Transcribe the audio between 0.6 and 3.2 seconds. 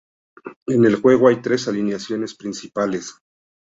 En el juego hay tres alineaciones principales.